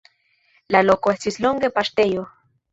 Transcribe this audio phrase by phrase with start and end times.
[0.77, 2.29] La loko estis longe paŝtejo.